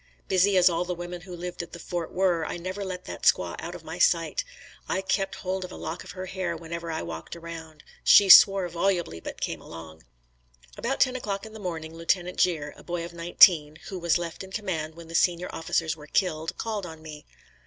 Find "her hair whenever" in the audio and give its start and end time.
6.13-6.89